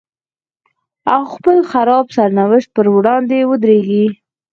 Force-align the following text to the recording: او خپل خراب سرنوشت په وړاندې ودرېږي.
او 1.13 1.21
خپل 1.33 1.57
خراب 1.71 2.05
سرنوشت 2.15 2.69
په 2.75 2.81
وړاندې 2.97 3.37
ودرېږي. 3.49 4.05